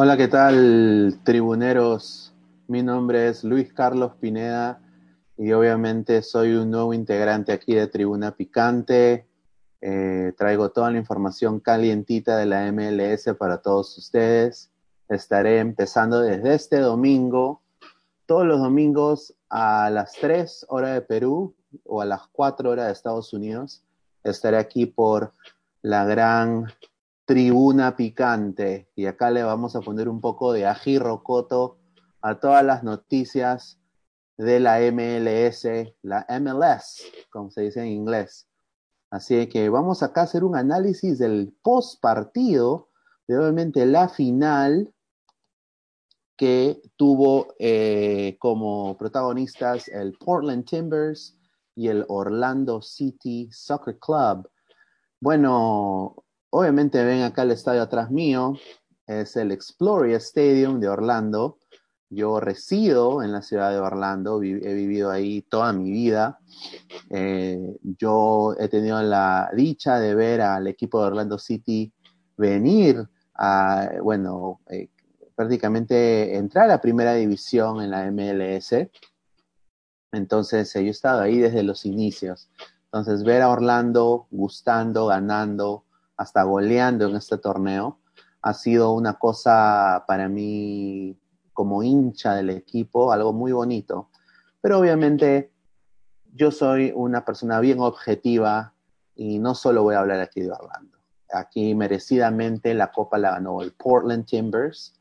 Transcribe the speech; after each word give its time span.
Hola, 0.00 0.16
¿qué 0.16 0.28
tal, 0.28 1.18
tribuneros? 1.24 2.32
Mi 2.68 2.84
nombre 2.84 3.26
es 3.26 3.42
Luis 3.42 3.72
Carlos 3.72 4.12
Pineda 4.20 4.80
y 5.36 5.50
obviamente 5.50 6.22
soy 6.22 6.52
un 6.54 6.70
nuevo 6.70 6.94
integrante 6.94 7.50
aquí 7.50 7.74
de 7.74 7.88
Tribuna 7.88 8.30
Picante. 8.30 9.26
Eh, 9.80 10.34
traigo 10.38 10.70
toda 10.70 10.92
la 10.92 10.98
información 10.98 11.58
calientita 11.58 12.36
de 12.36 12.46
la 12.46 12.70
MLS 12.70 13.34
para 13.36 13.60
todos 13.60 13.98
ustedes. 13.98 14.70
Estaré 15.08 15.58
empezando 15.58 16.20
desde 16.20 16.54
este 16.54 16.78
domingo, 16.78 17.62
todos 18.24 18.46
los 18.46 18.60
domingos 18.60 19.34
a 19.50 19.90
las 19.90 20.12
3 20.12 20.66
horas 20.68 20.94
de 20.94 21.00
Perú 21.00 21.56
o 21.84 22.02
a 22.02 22.04
las 22.04 22.20
4 22.30 22.70
horas 22.70 22.86
de 22.86 22.92
Estados 22.92 23.32
Unidos. 23.32 23.82
Estaré 24.22 24.58
aquí 24.58 24.86
por 24.86 25.32
la 25.82 26.04
gran 26.04 26.68
tribuna 27.28 27.94
picante 27.94 28.88
y 28.96 29.04
acá 29.04 29.30
le 29.30 29.42
vamos 29.42 29.76
a 29.76 29.82
poner 29.82 30.08
un 30.08 30.18
poco 30.18 30.54
de 30.54 30.64
ají 30.64 30.98
rocoto 30.98 31.76
a 32.22 32.40
todas 32.40 32.64
las 32.64 32.82
noticias 32.82 33.78
de 34.38 34.58
la 34.60 34.78
MLS, 34.90 35.68
la 36.00 36.26
MLS, 36.40 37.02
como 37.30 37.50
se 37.50 37.64
dice 37.64 37.80
en 37.80 37.88
inglés. 37.88 38.48
Así 39.10 39.46
que 39.48 39.68
vamos 39.68 40.02
acá 40.02 40.22
a 40.22 40.24
hacer 40.24 40.42
un 40.42 40.56
análisis 40.56 41.18
del 41.18 41.54
post 41.62 42.00
partido 42.00 42.88
de 43.26 43.36
obviamente 43.36 43.84
la 43.84 44.08
final 44.08 44.90
que 46.34 46.80
tuvo 46.96 47.48
eh, 47.58 48.38
como 48.38 48.96
protagonistas 48.96 49.88
el 49.88 50.14
Portland 50.14 50.64
Timbers 50.64 51.38
y 51.74 51.88
el 51.88 52.06
Orlando 52.08 52.80
City 52.80 53.50
Soccer 53.52 53.98
Club. 53.98 54.48
Bueno, 55.20 56.24
obviamente 56.50 57.04
ven 57.04 57.22
acá 57.22 57.42
el 57.42 57.52
estadio 57.52 57.82
atrás 57.82 58.10
mío, 58.10 58.54
es 59.06 59.36
el 59.36 59.52
Exploria 59.52 60.18
Stadium 60.18 60.80
de 60.80 60.88
Orlando. 60.88 61.58
Yo 62.10 62.40
resido 62.40 63.22
en 63.22 63.32
la 63.32 63.42
ciudad 63.42 63.70
de 63.70 63.78
Orlando, 63.78 64.42
he 64.42 64.74
vivido 64.74 65.10
ahí 65.10 65.42
toda 65.42 65.72
mi 65.72 65.90
vida. 65.90 66.38
Eh, 67.10 67.76
yo 67.82 68.54
he 68.58 68.68
tenido 68.68 69.00
la 69.02 69.50
dicha 69.54 69.98
de 69.98 70.14
ver 70.14 70.40
al 70.40 70.66
equipo 70.66 71.00
de 71.00 71.06
Orlando 71.08 71.38
City 71.38 71.92
venir 72.36 73.06
a, 73.34 73.90
bueno, 74.02 74.60
eh, 74.70 74.88
prácticamente 75.34 76.36
entrar 76.36 76.64
a 76.64 76.68
la 76.68 76.80
primera 76.80 77.14
división 77.14 77.82
en 77.82 77.90
la 77.90 78.10
MLS. 78.10 78.90
Entonces, 80.12 80.72
yo 80.72 80.80
he 80.80 80.88
estado 80.88 81.20
ahí 81.20 81.38
desde 81.38 81.62
los 81.62 81.84
inicios. 81.84 82.50
Entonces, 82.84 83.22
ver 83.22 83.42
a 83.42 83.50
Orlando 83.50 84.26
gustando, 84.30 85.06
ganando, 85.06 85.84
hasta 86.18 86.42
goleando 86.42 87.08
en 87.08 87.16
este 87.16 87.38
torneo, 87.38 88.00
ha 88.42 88.52
sido 88.52 88.92
una 88.92 89.14
cosa 89.14 90.04
para 90.06 90.28
mí 90.28 91.16
como 91.52 91.82
hincha 91.82 92.34
del 92.34 92.50
equipo, 92.50 93.12
algo 93.12 93.32
muy 93.32 93.52
bonito. 93.52 94.10
Pero 94.60 94.78
obviamente 94.78 95.52
yo 96.34 96.50
soy 96.50 96.92
una 96.94 97.24
persona 97.24 97.60
bien 97.60 97.80
objetiva 97.80 98.74
y 99.14 99.38
no 99.38 99.54
solo 99.54 99.82
voy 99.82 99.94
a 99.94 100.00
hablar 100.00 100.20
aquí 100.20 100.42
de 100.42 100.50
Orlando. 100.50 100.98
Aquí 101.32 101.74
merecidamente 101.74 102.74
la 102.74 102.90
copa 102.90 103.18
la 103.18 103.32
ganó 103.32 103.62
el 103.62 103.72
Portland 103.72 104.26
Timbers, 104.26 104.94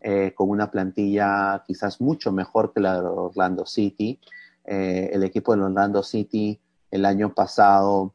eh, 0.00 0.32
con 0.34 0.50
una 0.50 0.70
plantilla 0.70 1.62
quizás 1.66 2.00
mucho 2.00 2.32
mejor 2.32 2.72
que 2.72 2.80
la 2.80 3.00
de 3.00 3.06
Orlando 3.06 3.64
City. 3.64 4.20
Eh, 4.64 5.10
el 5.12 5.22
equipo 5.24 5.54
de 5.56 5.62
Orlando 5.62 6.02
City 6.02 6.60
el 6.90 7.04
año 7.04 7.34
pasado 7.34 8.14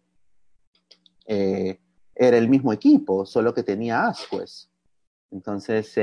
eh, 1.26 1.80
era 2.19 2.38
el 2.38 2.50
mismo 2.50 2.74
equipo, 2.74 3.25
solo 3.25 3.53
que 3.53 3.63
tenía 3.63 4.07
Asquez. 4.07 4.69
Entonces, 5.31 5.94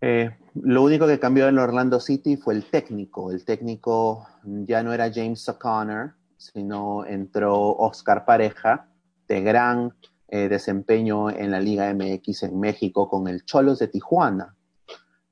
lo 0.00 0.82
único 0.82 1.06
que 1.06 1.20
cambió 1.20 1.46
en 1.48 1.58
Orlando 1.58 2.00
City 2.00 2.36
fue 2.36 2.54
el 2.54 2.64
técnico. 2.64 3.30
El 3.30 3.44
técnico 3.44 4.26
ya 4.44 4.82
no 4.82 4.92
era 4.92 5.12
James 5.12 5.48
O'Connor, 5.48 6.14
sino 6.36 7.06
entró 7.06 7.76
Oscar 7.76 8.24
Pareja, 8.24 8.88
de 9.28 9.40
gran 9.40 9.94
eh, 10.28 10.48
desempeño 10.48 11.30
en 11.30 11.50
la 11.50 11.60
Liga 11.60 11.92
MX 11.94 12.42
en 12.42 12.58
México 12.58 13.08
con 13.08 13.28
el 13.28 13.44
Cholos 13.44 13.78
de 13.78 13.88
Tijuana. 13.88 14.56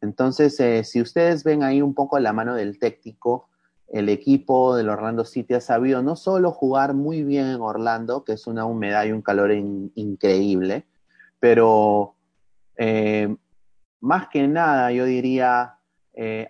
Entonces, 0.00 0.58
eh, 0.60 0.84
si 0.84 1.02
ustedes 1.02 1.44
ven 1.44 1.62
ahí 1.62 1.82
un 1.82 1.94
poco 1.94 2.18
la 2.18 2.32
mano 2.32 2.54
del 2.54 2.78
técnico, 2.78 3.49
el 3.90 4.08
equipo 4.08 4.76
del 4.76 4.88
Orlando 4.88 5.24
City 5.24 5.54
ha 5.54 5.60
sabido 5.60 6.02
no 6.02 6.16
solo 6.16 6.52
jugar 6.52 6.94
muy 6.94 7.24
bien 7.24 7.46
en 7.46 7.60
Orlando, 7.60 8.24
que 8.24 8.32
es 8.32 8.46
una 8.46 8.64
humedad 8.64 9.04
y 9.04 9.12
un 9.12 9.22
calor 9.22 9.52
increíble, 9.52 10.86
pero 11.38 12.14
eh, 12.76 13.34
más 14.00 14.28
que 14.28 14.46
nada, 14.48 14.92
yo 14.92 15.04
diría, 15.04 15.76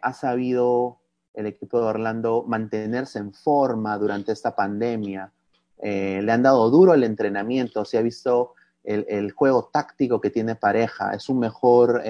ha 0.03 0.13
sabido 0.13 1.01
el 1.35 1.47
equipo 1.47 1.81
de 1.81 1.87
Orlando 1.87 2.45
mantenerse 2.47 3.19
en 3.19 3.33
forma 3.33 3.97
durante 3.99 4.33
esta 4.33 4.55
pandemia, 4.55 5.33
eh, 5.83 6.21
le 6.23 6.33
han 6.33 6.43
dado 6.43 6.71
duro 6.71 6.95
el 6.95 7.05
entrenamiento, 7.05 7.85
se 7.85 7.99
ha 7.99 8.03
visto 8.03 8.55
el, 8.85 9.31
juego 9.33 9.71
táctico 9.73 10.21
que 10.21 10.31
tiene 10.31 10.55
pareja, 10.55 11.13
es 11.13 11.29
un 11.29 11.39
mejor, 11.39 12.03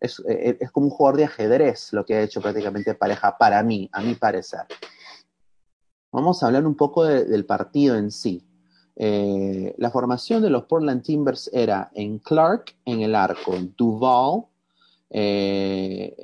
eh, 0.00 0.08
eh, 0.28 0.56
es, 0.60 0.70
como 0.70 0.86
un 0.86 0.90
jugador 0.90 1.18
de 1.18 1.24
ajedrez 1.24 1.92
lo 1.92 2.04
que 2.04 2.14
ha 2.14 2.22
hecho 2.22 2.40
prácticamente 2.40 2.94
pareja 2.94 3.36
para 3.38 3.62
mí, 3.62 3.88
a 3.92 4.00
mi 4.00 4.14
parecer. 4.14 4.62
Vamos 6.10 6.42
a 6.42 6.46
hablar 6.46 6.66
un 6.66 6.74
poco 6.74 7.04
del 7.04 7.46
partido 7.46 7.96
en 7.96 8.10
sí. 8.10 8.46
la 8.96 9.90
formación 9.90 10.42
de 10.42 10.50
los 10.50 10.64
Portland 10.64 11.02
Timbers 11.02 11.48
era 11.54 11.90
en 11.94 12.18
Clark 12.18 12.74
en 12.84 13.00
el 13.00 13.14
arco, 13.14 13.56
Duval 13.76 14.44
eh, 15.08 16.14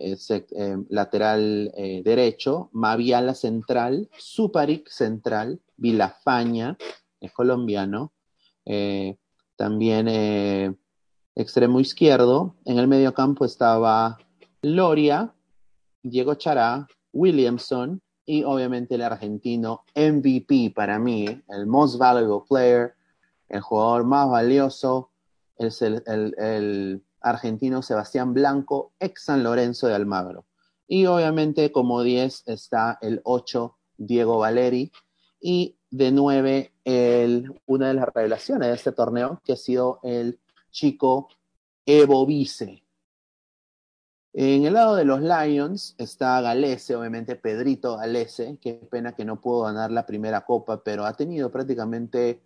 lateral 0.90 1.72
derecho, 2.04 2.68
Maviala 2.72 3.34
central, 3.34 4.10
Suparic 4.18 4.90
central, 4.90 5.58
Vilafaña, 5.78 6.76
es 7.20 7.32
colombiano. 7.32 8.12
Eh, 8.64 9.16
también 9.56 10.06
eh, 10.08 10.74
extremo 11.38 11.78
izquierdo. 11.78 12.56
En 12.64 12.78
el 12.78 12.88
medio 12.88 13.14
campo 13.14 13.44
estaba 13.44 14.18
Loria, 14.60 15.32
Diego 16.02 16.34
Chará, 16.34 16.86
Williamson 17.12 18.02
y 18.26 18.42
obviamente 18.42 18.96
el 18.96 19.02
argentino 19.02 19.84
MVP 19.94 20.72
para 20.74 20.98
mí, 20.98 21.26
el 21.48 21.66
most 21.66 21.96
valuable 21.96 22.44
player, 22.48 22.94
el 23.48 23.60
jugador 23.60 24.04
más 24.04 24.28
valioso, 24.28 25.10
es 25.56 25.80
el, 25.80 26.02
el 26.06 27.02
argentino 27.20 27.82
Sebastián 27.82 28.34
Blanco, 28.34 28.92
ex 28.98 29.24
San 29.24 29.42
Lorenzo 29.42 29.86
de 29.86 29.94
Almagro. 29.94 30.44
Y 30.88 31.06
obviamente 31.06 31.70
como 31.72 32.02
10 32.02 32.44
está 32.46 32.98
el 33.00 33.20
8 33.24 33.76
Diego 33.96 34.38
Valeri, 34.38 34.90
y 35.40 35.76
de 35.90 36.10
nueve, 36.10 36.72
el, 36.84 37.60
una 37.66 37.88
de 37.88 37.94
las 37.94 38.08
revelaciones 38.12 38.68
de 38.68 38.74
este 38.74 38.92
torneo, 38.92 39.40
que 39.44 39.52
ha 39.52 39.56
sido 39.56 40.00
el 40.02 40.40
chico 40.78 41.28
Evo 41.84 42.24
Vice. 42.24 42.84
En 44.32 44.64
el 44.64 44.74
lado 44.74 44.94
de 44.94 45.04
los 45.04 45.20
Lions 45.20 45.96
está 45.98 46.40
Galese, 46.40 46.94
obviamente 46.94 47.34
Pedrito 47.34 47.96
Galese, 47.96 48.58
qué 48.60 48.74
pena 48.88 49.12
que 49.12 49.24
no 49.24 49.40
pudo 49.40 49.62
ganar 49.62 49.90
la 49.90 50.06
primera 50.06 50.42
copa, 50.42 50.84
pero 50.84 51.04
ha 51.04 51.14
tenido 51.14 51.50
prácticamente, 51.50 52.40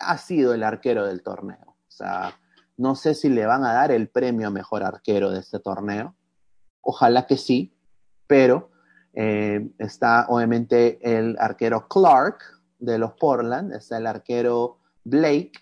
ha 0.00 0.18
sido 0.18 0.52
el 0.54 0.64
arquero 0.64 1.06
del 1.06 1.22
torneo. 1.22 1.76
O 1.86 1.90
sea, 1.90 2.36
no 2.76 2.96
sé 2.96 3.14
si 3.14 3.28
le 3.28 3.46
van 3.46 3.64
a 3.64 3.74
dar 3.74 3.92
el 3.92 4.08
premio 4.08 4.48
a 4.48 4.50
mejor 4.50 4.82
arquero 4.82 5.30
de 5.30 5.38
este 5.38 5.60
torneo. 5.60 6.16
Ojalá 6.80 7.28
que 7.28 7.36
sí, 7.36 7.76
pero 8.26 8.72
eh, 9.12 9.70
está 9.78 10.26
obviamente 10.28 10.98
el 11.02 11.36
arquero 11.38 11.86
Clark 11.86 12.42
de 12.80 12.98
los 12.98 13.12
Portland, 13.12 13.72
está 13.72 13.98
el 13.98 14.08
arquero 14.08 14.78
Blake 15.04 15.52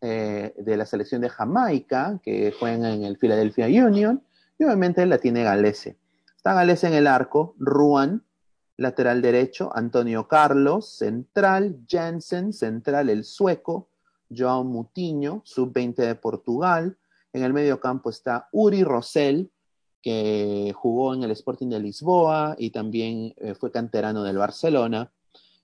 eh, 0.00 0.54
de 0.56 0.76
la 0.76 0.86
selección 0.86 1.20
de 1.20 1.28
Jamaica, 1.28 2.18
que 2.22 2.52
juega 2.58 2.92
en 2.92 3.04
el 3.04 3.18
Philadelphia 3.18 3.66
Union, 3.66 4.22
y 4.58 4.64
obviamente 4.64 5.04
la 5.06 5.18
tiene 5.18 5.44
Galese. 5.44 5.96
Está 6.36 6.54
Galese 6.54 6.86
en 6.86 6.94
el 6.94 7.06
arco, 7.06 7.54
Ruan, 7.58 8.22
lateral 8.76 9.20
derecho, 9.20 9.70
Antonio 9.74 10.26
Carlos, 10.26 10.88
central, 10.88 11.80
Jensen, 11.86 12.52
central, 12.52 13.10
el 13.10 13.24
sueco, 13.24 13.88
Joao 14.34 14.64
Mutiño, 14.64 15.42
sub-20 15.44 15.96
de 15.96 16.14
Portugal. 16.14 16.96
En 17.32 17.44
el 17.44 17.52
medio 17.52 17.78
campo 17.78 18.08
está 18.08 18.48
Uri 18.52 18.82
Rosell, 18.82 19.50
que 20.02 20.72
jugó 20.74 21.14
en 21.14 21.24
el 21.24 21.30
Sporting 21.32 21.68
de 21.68 21.80
Lisboa 21.80 22.56
y 22.58 22.70
también 22.70 23.34
eh, 23.36 23.54
fue 23.54 23.70
canterano 23.70 24.22
del 24.22 24.38
Barcelona. 24.38 25.10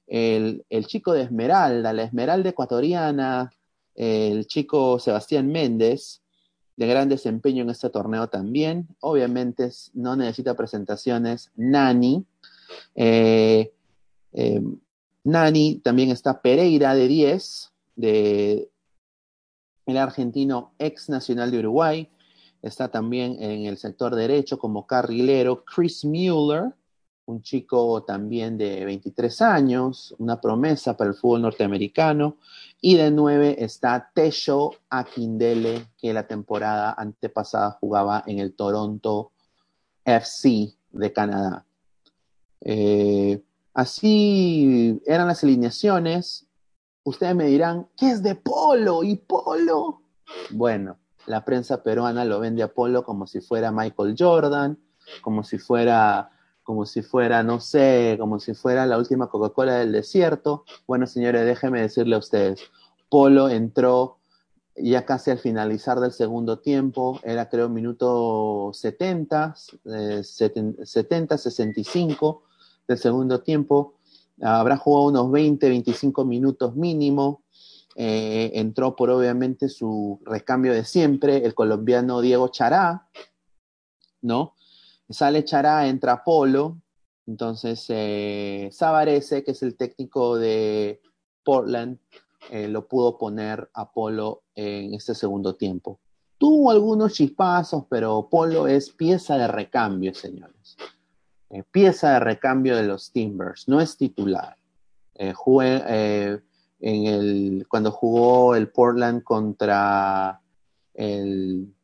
El, 0.07 0.65
chico 0.87 1.13
de 1.13 1.23
Esmeralda, 1.23 1.93
la 1.93 2.03
Esmeralda 2.03 2.51
ecuatoriana, 2.51 3.51
el 3.97 4.47
chico 4.47 4.99
Sebastián 4.99 5.49
Méndez, 5.49 6.23
de 6.77 6.87
gran 6.87 7.09
desempeño 7.09 7.63
en 7.63 7.71
este 7.71 7.91
torneo 7.91 8.29
también. 8.29 8.87
Obviamente 9.01 9.71
no 9.95 10.15
necesita 10.15 10.55
presentaciones. 10.55 11.51
Nani. 11.57 12.25
Eh, 12.95 13.73
eh, 14.33 14.63
Nani 15.25 15.81
también 15.83 16.11
está 16.11 16.41
Pereira 16.41 16.95
de 16.95 17.09
10, 17.09 17.73
de, 17.97 18.71
el 19.87 19.97
argentino 19.97 20.75
ex 20.79 21.09
nacional 21.09 21.51
de 21.51 21.59
Uruguay. 21.61 22.09
Está 22.63 22.89
también 22.89 23.43
en 23.43 23.65
el 23.65 23.79
sector 23.79 24.15
derecho 24.15 24.59
como 24.59 24.87
carrilero 24.87 25.65
Chris 25.65 26.05
Mueller, 26.05 26.75
un 27.27 27.43
chico 27.43 28.05
también 28.05 28.57
de 28.57 28.85
23 28.85 29.43
años, 29.43 30.15
una 30.19 30.41
promesa 30.41 30.97
para 30.97 31.11
el 31.11 31.17
fútbol 31.17 31.43
norteamericano. 31.43 32.37
Y 32.81 32.97
de 32.97 33.11
nueve 33.11 33.57
está 33.63 34.11
Tesho 34.15 34.73
Akindele, 34.89 35.89
que 35.99 36.13
la 36.13 36.27
temporada 36.27 36.95
antepasada 36.97 37.73
jugaba 37.73 38.23
en 38.27 38.39
el 38.39 38.55
Toronto 38.55 39.33
FC 40.05 40.73
de 40.93 41.13
Canadá. 41.13 41.67
Eh, 42.61 43.43
así 43.75 45.01
eran 45.07 45.27
las 45.27 45.43
alineaciones. 45.43 46.47
Ustedes 47.05 47.35
me 47.35 47.47
dirán, 47.47 47.89
¿qué 47.97 48.11
es 48.11 48.23
de 48.23 48.35
Polo? 48.35 49.03
¿Y 49.03 49.17
Polo? 49.17 50.03
Bueno, 50.51 50.99
la 51.27 51.45
prensa 51.45 51.83
peruana 51.83 52.25
lo 52.25 52.41
vende 52.41 52.63
a 52.63 52.73
Polo 52.73 53.05
como 53.05 53.27
si 53.27 53.41
fuera 53.41 53.73
Michael 53.73 54.15
Jordan, 54.19 54.79
como 55.23 55.43
si 55.45 55.59
fuera, 55.59 56.31
como 56.67 56.85
si 56.85 57.01
fuera, 57.01 57.45
no 57.45 57.61
sé, 57.61 58.17
como 58.19 58.41
si 58.41 58.53
fuera 58.53 58.87
la 58.87 58.99
última 58.99 59.29
Coca-Cola 59.29 59.77
del 59.77 59.93
desierto. 59.93 60.65
Bueno, 60.87 61.07
señores, 61.07 61.47
déjenme 61.47 61.81
decirle 61.81 62.17
a 62.17 62.19
ustedes, 62.19 62.61
Polo 63.09 63.49
entró 63.49 64.19
ya 64.75 65.07
casi 65.07 65.31
al 65.31 65.39
finalizar 65.39 66.01
del 66.01 66.11
segundo 66.11 66.59
tiempo, 66.59 67.21
era 67.23 67.49
creo 67.49 67.69
minuto 67.69 68.73
70, 68.75 69.55
70, 70.23 71.39
65 71.39 72.43
del 72.89 72.99
segundo 72.99 73.41
tiempo, 73.43 73.95
habrá 74.43 74.77
jugado 74.77 75.07
unos 75.07 75.31
20, 75.31 75.69
25 75.69 76.25
minutos 76.25 76.75
mínimo, 76.75 77.45
eh, 77.95 78.51
entró 78.55 78.97
por 78.97 79.09
obviamente 79.11 79.69
su 79.69 80.21
recambio 80.25 80.75
de 80.75 80.85
siempre, 80.85 81.47
el 81.47 81.55
colombiano 81.55 82.21
Diego 82.21 82.49
Chará, 82.49 83.09
¿no? 84.21 84.56
Sale 85.09 85.45
Chará, 85.45 85.87
entra 85.87 86.25
Polo, 86.25 86.79
entonces 87.27 87.87
eh, 87.89 88.71
que 88.71 89.51
es 89.51 89.63
el 89.63 89.77
técnico 89.77 90.37
de 90.37 91.01
Portland, 91.45 91.99
eh, 92.51 92.69
lo 92.69 92.87
pudo 92.87 93.19
poner 93.19 93.69
a 93.75 93.91
Polo 93.91 94.43
en 94.55 94.95
este 94.95 95.15
segundo 95.15 95.55
tiempo. 95.55 96.01
Tuvo 96.39 96.71
algunos 96.71 97.15
chispazos, 97.15 97.85
pero 97.89 98.29
Polo 98.31 98.67
es 98.67 98.91
pieza 98.91 99.39
de 99.39 99.49
recambio, 99.49 100.15
señores. 100.15 100.77
Eh, 101.51 101.63
pieza 101.71 102.13
de 102.13 102.21
recambio 102.21 102.77
de 102.77 102.83
los 102.83 103.13
Timbers, 103.13 103.69
no 103.69 103.81
es 103.81 103.97
titular. 103.97 104.57
Eh, 105.15 105.33
cuando 107.69 107.91
jugó 107.91 108.55
el 108.55 108.69
Portland 108.69 109.23
contra 109.23 110.41
el, 110.93 111.75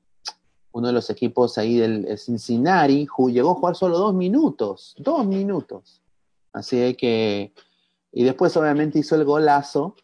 uno 0.73 0.89
de 0.89 0.93
los 0.93 1.11
equipos 1.11 1.59
ahí 1.59 1.79
del 1.79 2.19
Cincinnati, 2.19 3.07
llegó 3.31 3.53
a 3.53 3.55
jugar 3.55 3.77
solo 3.77 3.99
dos 3.99 4.15
minutos, 4.15 4.95
dos 4.99 5.27
minutos. 5.27 6.03
Así 6.53 6.95
que, 6.95 7.53
y 8.11 8.25
después 8.25 8.57
obviamente 8.57 8.99
hizo 8.99 9.15
el 9.15 9.25
golazo 9.25 9.97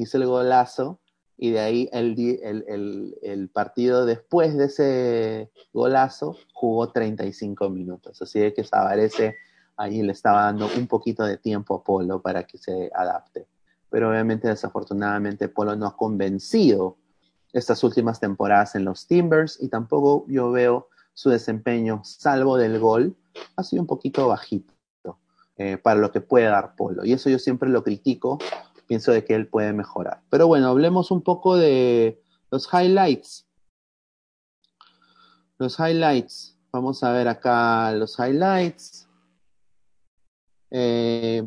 hizo 0.00 0.16
el 0.18 0.26
golazo 0.26 0.98
y 1.36 1.50
de 1.50 1.60
ahí 1.60 1.88
el, 1.92 3.50
partido 3.52 4.04
después 4.04 4.56
de 4.56 4.64
ese 4.66 5.50
golazo 5.72 6.36
jugó 6.52 6.90
35 6.90 7.70
minutos. 7.70 8.20
Así 8.20 8.52
que 8.52 8.64
Sabarese 8.64 9.36
ahí 9.76 10.02
le 10.02 10.12
estaba 10.12 10.44
dando 10.44 10.68
un 10.76 10.86
poquito 10.86 11.24
de 11.24 11.38
tiempo 11.38 11.76
a 11.76 11.84
Polo 11.84 12.20
para 12.20 12.44
que 12.44 12.58
se 12.58 12.90
adapte. 12.94 13.46
Pero 13.88 14.10
obviamente 14.10 14.48
desafortunadamente 14.48 15.48
Polo 15.48 15.76
no 15.76 15.86
ha 15.86 15.96
convencido 15.96 16.98
estas 17.52 17.82
últimas 17.84 18.20
temporadas 18.20 18.74
en 18.74 18.84
los 18.84 19.06
Timbers 19.06 19.58
y 19.60 19.68
tampoco 19.68 20.24
yo 20.28 20.50
veo 20.50 20.88
su 21.14 21.30
desempeño, 21.30 22.02
salvo 22.04 22.56
del 22.56 22.78
gol, 22.78 23.16
ha 23.56 23.62
sido 23.62 23.82
un 23.82 23.86
poquito 23.86 24.28
bajito 24.28 24.72
eh, 25.56 25.76
para 25.76 26.00
lo 26.00 26.10
que 26.10 26.20
puede 26.20 26.46
dar 26.46 26.74
Polo. 26.76 27.04
Y 27.04 27.12
eso 27.12 27.28
yo 27.28 27.38
siempre 27.38 27.68
lo 27.68 27.84
critico 27.84 28.38
pienso 28.90 29.12
de 29.12 29.24
que 29.24 29.36
él 29.36 29.46
puede 29.46 29.72
mejorar. 29.72 30.20
Pero 30.30 30.48
bueno, 30.48 30.66
hablemos 30.66 31.12
un 31.12 31.22
poco 31.22 31.56
de 31.56 32.20
los 32.50 32.68
highlights. 32.72 33.46
Los 35.58 35.78
highlights. 35.78 36.58
Vamos 36.72 37.04
a 37.04 37.12
ver 37.12 37.28
acá 37.28 37.92
los 37.92 38.18
highlights. 38.18 39.08
Eh, 40.72 41.46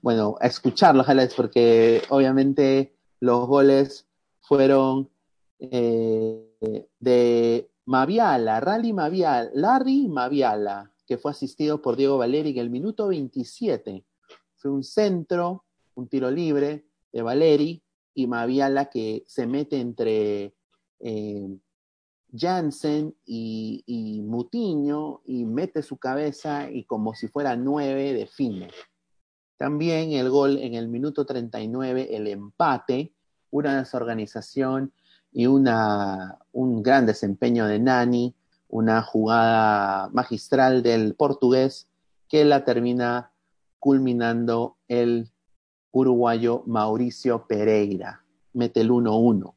bueno, 0.00 0.36
a 0.40 0.46
escuchar 0.46 0.94
los 0.94 1.06
highlights 1.06 1.34
porque 1.34 2.02
obviamente 2.08 2.96
los 3.20 3.46
goles 3.46 4.08
fueron 4.40 5.10
eh, 5.70 6.88
de 6.98 7.70
Maviala, 7.86 8.60
Rally 8.60 8.92
Maviala, 8.92 9.50
Larry 9.54 10.08
Maviala, 10.08 10.92
que 11.06 11.18
fue 11.18 11.30
asistido 11.30 11.82
por 11.82 11.96
Diego 11.96 12.18
Valeri 12.18 12.50
en 12.50 12.58
el 12.58 12.70
minuto 12.70 13.08
27. 13.08 14.04
Fue 14.56 14.70
un 14.70 14.82
centro 14.82 15.64
un 15.94 16.08
tiro 16.08 16.30
libre 16.30 16.86
de 17.12 17.22
Valeri 17.22 17.82
y 18.14 18.26
Maviala 18.26 18.86
que 18.86 19.24
se 19.26 19.46
mete 19.46 19.80
entre 19.80 20.54
eh, 21.00 21.58
Jansen 22.34 23.14
y, 23.24 23.82
y, 23.86 24.22
Mutiño 24.22 25.20
y 25.24 25.44
mete 25.44 25.82
su 25.82 25.98
cabeza 25.98 26.70
y 26.70 26.84
como 26.84 27.14
si 27.14 27.28
fuera 27.28 27.56
nueve 27.56 28.14
define. 28.14 28.70
También 29.58 30.12
el 30.12 30.30
gol 30.30 30.58
en 30.58 30.74
el 30.74 30.88
minuto 30.88 31.24
39, 31.24 32.16
el 32.16 32.26
empate, 32.26 33.12
una 33.50 33.78
desorganización 33.78 34.92
y 35.32 35.46
una, 35.46 36.38
un 36.52 36.82
gran 36.82 37.06
desempeño 37.06 37.66
de 37.66 37.78
Nani, 37.78 38.34
una 38.68 39.02
jugada 39.02 40.08
magistral 40.10 40.82
del 40.82 41.14
portugués 41.14 41.88
que 42.28 42.44
la 42.44 42.64
termina 42.64 43.30
culminando 43.78 44.76
el 44.88 45.30
uruguayo 45.90 46.62
Mauricio 46.66 47.46
Pereira. 47.46 48.24
Mete 48.54 48.80
el 48.80 48.90
1-1. 48.90 49.54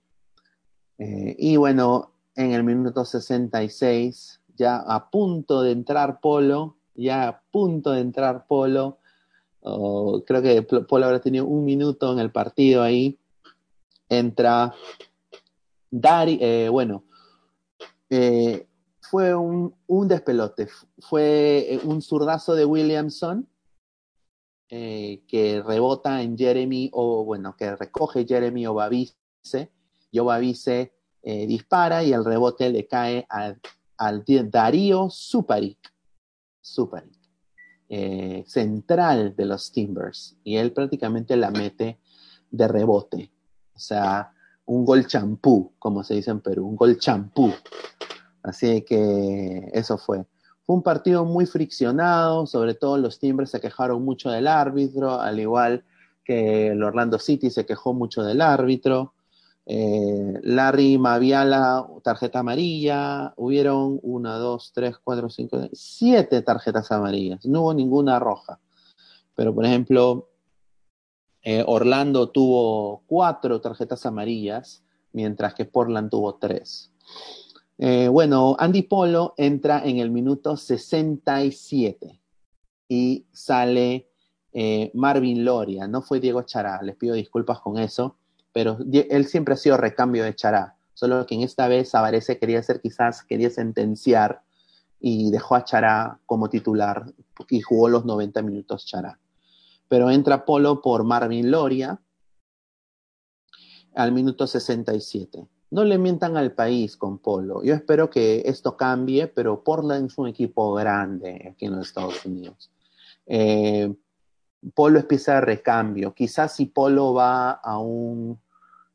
Eh, 0.97 1.35
y 1.37 1.57
bueno, 1.57 2.11
en 2.35 2.51
el 2.51 2.63
minuto 2.63 3.05
66, 3.05 4.41
ya 4.57 4.77
a 4.77 5.09
punto 5.09 5.61
de 5.61 5.71
entrar 5.71 6.19
Polo, 6.19 6.77
ya 6.95 7.27
a 7.27 7.41
punto 7.51 7.91
de 7.91 8.01
entrar 8.01 8.47
Polo, 8.47 8.99
creo 10.25 10.41
que 10.41 10.61
Polo 10.61 11.05
habrá 11.05 11.19
tenido 11.19 11.45
un 11.45 11.65
minuto 11.65 12.11
en 12.13 12.19
el 12.19 12.31
partido 12.31 12.83
ahí, 12.83 13.17
entra 14.09 14.73
Dari, 15.89 16.37
eh, 16.41 16.69
bueno, 16.69 17.05
eh, 18.09 18.67
fue 19.01 19.35
un, 19.35 19.73
despelote, 20.07 20.67
fue 20.99 21.79
un 21.83 22.01
zurdazo 22.01 22.55
de 22.55 22.65
Williamson 22.65 23.47
eh, 24.69 25.23
que 25.27 25.61
rebota 25.61 26.21
en 26.21 26.37
Jeremy, 26.37 26.89
o 26.93 27.23
bueno, 27.23 27.55
que 27.55 27.75
recoge 27.75 28.25
Jeremy 28.25 28.65
Obavice, 28.67 29.15
y 30.11 30.19
Obavice 30.19 30.93
eh, 31.21 31.47
dispara 31.47 32.03
y 32.03 32.13
el 32.13 32.25
rebote 32.25 32.69
le 32.69 32.87
cae 32.87 33.27
al, 33.29 33.59
Darío 34.49 35.09
Suparic, 35.09 35.93
eh, 37.89 38.43
central 38.47 39.35
de 39.35 39.45
los 39.45 39.71
Timbers, 39.71 40.37
y 40.43 40.57
él 40.57 40.73
prácticamente 40.73 41.37
la 41.37 41.51
mete 41.51 41.99
de 42.49 42.67
rebote, 42.67 43.31
o 43.73 43.79
sea, 43.79 44.34
un 44.65 44.85
gol 44.85 45.07
champú, 45.07 45.73
como 45.79 46.03
se 46.03 46.15
dice 46.15 46.31
en 46.31 46.41
Perú, 46.41 46.67
un 46.67 46.75
gol 46.75 46.97
champú. 46.97 47.53
Así 48.43 48.81
que 48.81 49.69
eso 49.73 49.97
fue. 49.97 50.25
Fue 50.63 50.75
un 50.75 50.81
partido 50.83 51.25
muy 51.25 51.45
friccionado, 51.45 52.47
sobre 52.47 52.73
todo 52.73 52.97
los 52.97 53.19
Timbers 53.19 53.51
se 53.51 53.61
quejaron 53.61 54.03
mucho 54.03 54.31
del 54.31 54.47
árbitro, 54.47 55.19
al 55.19 55.39
igual 55.39 55.83
que 56.23 56.69
el 56.69 56.83
Orlando 56.83 57.19
City 57.19 57.51
se 57.51 57.65
quejó 57.65 57.93
mucho 57.93 58.23
del 58.23 58.41
árbitro. 58.41 59.13
Eh, 59.67 60.39
Larry 60.43 60.97
Maviala, 60.97 61.85
tarjeta 62.03 62.39
amarilla. 62.39 63.33
Hubieron 63.37 63.99
una, 64.01 64.35
dos, 64.35 64.71
tres, 64.73 64.97
cuatro, 65.03 65.29
cinco, 65.29 65.69
siete 65.73 66.41
tarjetas 66.41 66.91
amarillas. 66.91 67.45
No 67.45 67.61
hubo 67.61 67.73
ninguna 67.73 68.19
roja. 68.19 68.59
Pero, 69.35 69.53
por 69.53 69.65
ejemplo, 69.65 70.29
eh, 71.47 71.63
Orlando 71.67 72.29
tuvo 72.29 73.03
cuatro 73.05 73.61
tarjetas 73.61 74.07
amarillas, 74.07 74.83
mientras 75.13 75.53
que 75.53 75.65
Portland 75.65 76.09
tuvo 76.09 76.35
tres. 76.35 76.91
Eh, 77.77 78.07
bueno, 78.07 78.55
Andy 78.57 78.81
Polo 78.81 79.35
entra 79.37 79.85
en 79.85 79.99
el 79.99 80.09
minuto 80.09 80.57
67 80.57 82.19
y 82.89 83.27
sale 83.31 84.09
eh, 84.53 84.89
Marvin 84.95 85.45
Loria, 85.45 85.87
no 85.87 86.01
fue 86.01 86.19
Diego 86.19 86.41
Chará, 86.41 86.81
les 86.81 86.95
pido 86.95 87.13
disculpas 87.13 87.59
con 87.59 87.77
eso, 87.77 88.17
pero 88.51 88.79
él 88.91 89.27
siempre 89.27 89.53
ha 89.53 89.57
sido 89.57 89.77
recambio 89.77 90.23
de 90.23 90.33
Chará, 90.33 90.75
solo 90.95 91.27
que 91.27 91.35
en 91.35 91.41
esta 91.41 91.67
vez 91.67 91.93
Avarese 91.93 92.39
quería 92.39 92.59
hacer 92.59 92.81
quizás, 92.81 93.23
quería 93.23 93.51
sentenciar 93.51 94.41
y 94.99 95.29
dejó 95.29 95.53
a 95.53 95.63
Chará 95.63 96.19
como 96.25 96.49
titular 96.49 97.05
y 97.51 97.61
jugó 97.61 97.87
los 97.87 98.03
90 98.03 98.41
minutos 98.41 98.87
Chará. 98.87 99.19
Pero 99.87 100.09
entra 100.09 100.45
Polo 100.45 100.81
por 100.81 101.03
Marvin 101.03 101.51
Loria 101.51 101.99
al 103.95 104.11
minuto 104.11 104.45
67. 104.45 105.47
no 105.71 105.83
le 105.83 105.97
mientan 105.97 106.37
al 106.37 106.53
país 106.53 106.95
con 106.95 107.17
Polo. 107.17 107.63
Yo 107.63 107.73
espero 107.73 108.09
que 108.09 108.43
esto 108.45 108.77
cambie, 108.77 109.27
pero 109.27 109.63
Portland 109.63 110.09
es 110.09 110.17
un 110.17 110.27
equipo 110.27 110.73
grande 110.73 111.49
aquí 111.51 111.65
en 111.65 111.75
los 111.75 111.87
Estados 111.87 112.25
Unidos. 112.25 112.71
Eh, 113.25 113.93
Polo 114.73 114.99
es 114.99 115.05
pieza 115.05 115.35
de 115.35 115.41
recambio. 115.41 116.13
Quizás 116.13 116.55
si 116.55 116.67
Polo 116.67 117.13
va 117.13 117.51
a 117.51 117.77
un 117.77 118.39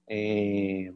eh, 0.06 0.92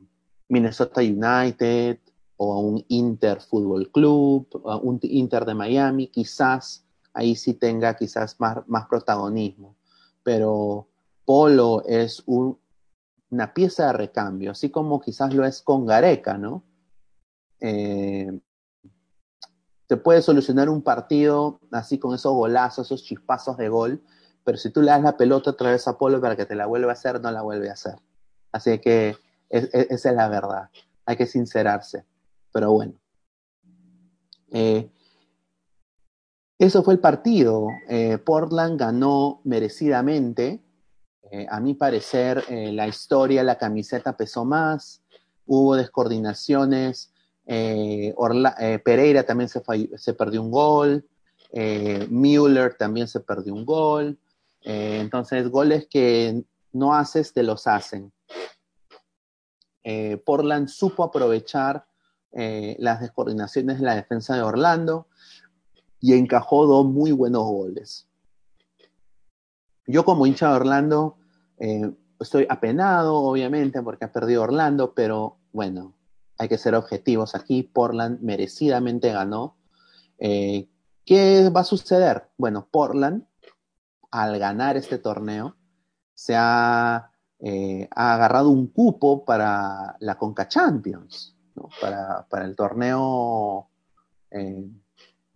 Minnesota 0.49 1.01
United 1.01 1.99
o 2.37 2.55
a 2.55 2.61
un 2.61 2.85
Inter 2.89 3.41
Fútbol 3.41 3.91
Club, 3.91 4.63
a 4.67 4.77
un 4.77 4.99
Inter 5.03 5.45
de 5.45 5.55
Miami, 5.55 6.09
quizás 6.09 6.85
ahí 7.13 7.37
sí 7.37 7.55
tenga 7.55 7.95
quizás 7.95 8.41
más, 8.41 8.59
más 8.67 8.87
protagonismo. 8.87 9.77
Pero 10.25 10.89
Polo 11.25 11.85
es 11.87 12.25
una 12.27 13.55
pieza 13.55 13.87
de 13.87 13.93
recambio, 13.93 14.51
así 14.51 14.71
como 14.71 15.01
quizás 15.01 15.33
lo 15.33 15.45
es 15.47 15.63
con 15.63 15.87
Gareca, 15.87 16.37
¿no? 16.37 16.65
Eh, 17.61 18.41
te 19.87 19.97
puede 19.97 20.23
solucionar 20.23 20.69
un 20.69 20.83
partido 20.83 21.61
así 21.71 21.99
con 21.99 22.15
esos 22.15 22.33
golazos, 22.33 22.87
esos 22.87 23.05
chispazos 23.05 23.57
de 23.57 23.69
gol, 23.69 24.03
pero 24.43 24.59
si 24.59 24.71
tú 24.71 24.83
le 24.83 24.91
das 24.91 25.03
la 25.03 25.17
pelota 25.17 25.51
otra 25.51 25.71
vez 25.71 25.87
a 25.87 25.97
Polo 25.97 26.21
para 26.21 26.37
que 26.37 26.47
te 26.47 26.55
la 26.55 26.67
vuelva 26.67 26.91
a 26.91 26.95
hacer, 26.95 27.21
no 27.21 27.31
la 27.31 27.43
vuelve 27.43 27.71
a 27.71 27.75
hacer. 27.75 27.95
Así 28.53 28.79
que 28.79 29.17
esa 29.49 30.11
es 30.11 30.17
la 30.17 30.29
verdad. 30.29 30.71
Hay 31.07 31.17
que 31.17 31.27
sincerarse. 31.27 32.05
Pero 32.53 32.73
bueno. 32.73 32.95
Eh, 34.53 34.91
eso 36.65 36.83
fue 36.83 36.95
el 36.95 37.01
partido. 37.01 37.69
Eh, 37.89 38.19
Portland 38.19 38.79
ganó 38.79 39.41
merecidamente. 39.45 40.61
Eh, 41.31 41.47
a 41.51 41.61
mi 41.61 41.75
parecer, 41.75 42.45
la 42.49 42.87
historia, 42.87 43.43
la 43.43 43.59
camiseta 43.59 44.17
pesó 44.17 44.45
más. 44.45 45.03
Hubo 45.47 45.77
descoordinaciones. 45.77 47.13
Pereira 47.45 49.23
también 49.25 49.49
se, 49.49 49.63
se, 49.97 50.15
perdió 50.15 50.43
un 50.43 50.51
gol. 50.51 51.07
Müller 51.53 52.75
también 52.77 53.09
se 53.09 53.21
perdió 53.21 53.55
un 53.55 53.65
gol. 53.65 54.19
entonces, 54.63 55.49
goles 55.49 55.87
que 55.89 56.45
no 56.73 56.95
haces, 56.95 57.33
te 57.33 57.43
los 57.43 57.67
hacen. 57.67 58.13
Eh, 59.85 60.17
Portland 60.17 60.69
supo 60.69 61.05
aprovechar 61.05 61.87
eh, 62.33 62.75
las 62.79 63.01
descoordinaciones 63.01 63.79
de 63.79 63.85
la 63.85 63.95
defensa 63.95 64.35
de 64.35 64.43
Orlando 64.43 65.09
y 66.05 66.13
encajó 66.13 66.67
dos 66.67 66.85
muy 66.87 67.13
buenos 67.13 67.45
goles. 67.45 68.07
Yo 69.87 70.05
como 70.05 70.27
hincha 70.27 70.49
de 70.51 70.57
Orlando 70.57 71.17
eh, 71.59 71.91
estoy 72.21 72.47
apenado, 72.49 73.17
obviamente, 73.17 73.83
porque 73.83 74.05
ha 74.05 74.13
perdido 74.13 74.43
Orlando, 74.43 74.93
pero 74.95 75.39
bueno, 75.53 75.95
hay 76.39 76.49
que 76.49 76.59
ser 76.59 76.75
objetivos 76.75 77.35
aquí. 77.35 77.63
Portland 77.63 78.21
merecidamente 78.21 79.13
ganó. 79.13 79.57
¿Qué 80.19 81.51
va 81.55 81.61
a 81.61 81.65
suceder? 81.65 82.29
Bueno, 82.37 82.69
Portland, 82.71 83.27
al 84.11 84.39
ganar 84.39 84.77
este 84.77 84.99
torneo, 84.99 85.57
se 86.15 86.35
ha 86.37 87.11
eh, 87.47 87.89
ha 87.95 88.15
agarrado 88.15 88.49
un 88.49 88.69
cupo 88.69 89.25
para 89.25 89.97
la 90.01 90.17
Conca 90.17 90.49
Champions, 90.49 91.37
para, 91.79 92.27
el 92.43 92.57
torneo 92.57 93.69
eh, 94.31 94.67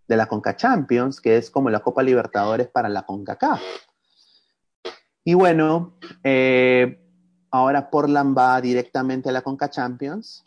de 0.09 0.17
la 0.17 0.25
Conca 0.25 0.55
Champions, 0.55 1.21
que 1.21 1.37
es 1.37 1.51
como 1.51 1.69
la 1.69 1.81
Copa 1.81 2.01
Libertadores 2.01 2.67
para 2.67 2.89
la 2.89 3.03
CONCACAF. 3.03 3.61
Y 5.23 5.35
bueno, 5.35 5.93
eh, 6.23 6.99
ahora 7.51 7.91
Portland 7.91 8.35
va 8.35 8.59
directamente 8.59 9.29
a 9.29 9.31
la 9.31 9.43
Conca 9.43 9.69
Champions. 9.69 10.43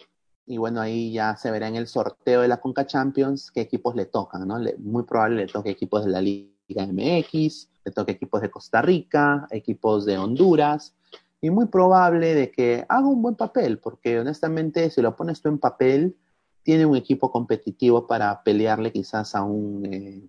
Y 0.47 0.59
bueno, 0.59 0.81
ahí 0.81 1.13
ya 1.13 1.37
se 1.37 1.53
verá 1.53 1.69
en 1.69 1.77
el 1.77 1.87
sorteo 1.87 2.41
de 2.41 2.49
la 2.49 2.61
Conca 2.61 2.87
Champions 2.87 3.53
qué 3.53 3.61
equipos 3.61 3.95
le 3.95 4.07
tocan, 4.07 4.49
¿no? 4.49 4.59
muy 4.79 5.05
probable 5.05 5.37
le 5.37 5.47
toque 5.47 5.71
equipos 5.71 6.05
de 6.05 6.11
la 6.11 6.21
Liga 6.21 6.85
MX, 6.85 7.71
le 7.85 7.93
toque 7.93 8.13
equipos 8.13 8.43
de 8.43 8.51
Costa 8.51 8.83
Rica, 8.83 9.47
equipos 9.53 10.05
de 10.05 10.19
Honduras, 10.19 10.97
y 11.41 11.51
muy 11.51 11.67
probable 11.67 12.35
de 12.35 12.51
que 12.51 12.85
haga 12.89 13.07
un 13.07 13.23
buen 13.23 13.37
papel, 13.37 13.79
porque 13.79 14.19
honestamente 14.19 14.91
si 14.91 15.01
lo 15.01 15.15
pones 15.15 15.41
tú 15.41 15.49
en 15.49 15.59
papel, 15.59 16.17
tiene 16.63 16.87
un 16.87 16.97
equipo 16.97 17.31
competitivo 17.31 18.07
para 18.07 18.43
pelearle 18.43 18.93
quizás 18.93 19.35
a 19.35 19.43
un 19.43 19.87
eh, 19.87 20.23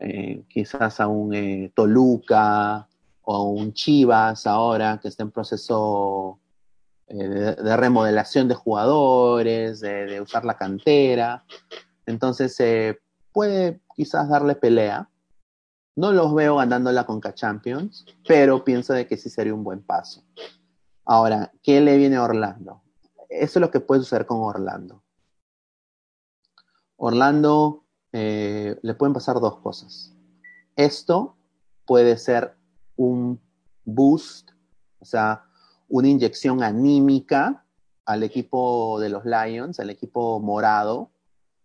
eh, 0.00 0.44
quizás 0.48 1.00
a 1.00 1.08
un 1.08 1.34
eh, 1.34 1.72
Toluca 1.74 2.88
o 3.22 3.34
a 3.36 3.42
un 3.42 3.72
Chivas 3.72 4.46
ahora 4.46 4.98
que 5.02 5.08
está 5.08 5.24
en 5.24 5.30
proceso 5.30 6.38
de, 7.08 7.76
remodelación 7.76 8.48
de 8.48 8.54
jugadores, 8.54 9.80
de, 9.80 10.20
usar 10.20 10.44
la 10.44 10.56
cantera. 10.56 11.44
Entonces 12.06 12.56
puede 13.32 13.80
quizás 13.94 14.28
darle 14.28 14.54
pelea, 14.54 15.08
no 15.96 16.12
los 16.12 16.32
veo 16.34 16.56
ganando 16.56 16.92
la 16.92 17.04
Conca 17.04 17.34
Champions, 17.34 18.06
pero 18.26 18.62
pienso 18.62 18.92
de 18.92 19.06
que 19.06 19.16
sí 19.16 19.28
sería 19.30 19.54
un 19.54 19.64
buen 19.64 19.82
paso. 19.82 20.22
Ahora, 21.04 21.50
¿qué 21.62 21.80
le 21.80 21.96
viene 21.96 22.16
a 22.16 22.22
Orlando? 22.22 22.82
Eso 23.28 23.58
es 23.58 23.60
lo 23.60 23.70
que 23.70 23.80
puede 23.80 24.02
suceder 24.02 24.26
con 24.26 24.38
Orlando. 24.40 25.02
Orlando 26.98 27.84
eh, 28.12 28.76
le 28.82 28.94
pueden 28.94 29.14
pasar 29.14 29.40
dos 29.40 29.58
cosas. 29.58 30.12
Esto 30.76 31.36
puede 31.86 32.18
ser 32.18 32.54
un 32.96 33.40
boost, 33.84 34.50
o 34.98 35.04
sea, 35.04 35.44
una 35.88 36.08
inyección 36.08 36.62
anímica 36.62 37.64
al 38.04 38.24
equipo 38.24 38.98
de 39.00 39.08
los 39.10 39.24
Lions, 39.24 39.78
al 39.80 39.90
equipo 39.90 40.40
morado, 40.40 41.10